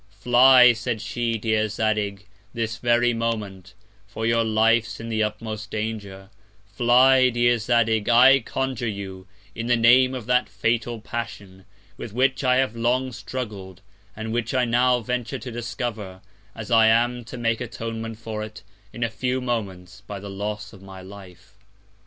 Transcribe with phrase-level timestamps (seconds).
[0.19, 3.75] Fly, said she, Dear Zadig, this very Moment;
[4.07, 6.31] for your Life's in the utmost Danger:
[6.65, 11.65] Fly, Dear Zadig, _I conjure you, in the Name of that fatal Passion,
[11.97, 13.83] with which I have long struggled,
[14.15, 16.21] and which I now venture to discover,
[16.55, 20.73] as I am to make Atonement for it, in a few Moments, by the Loss
[20.73, 21.59] of my Life.